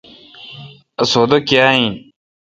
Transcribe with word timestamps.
اسودہ 1.01 1.37
کیا 1.47 1.63
این۔ 1.75 1.93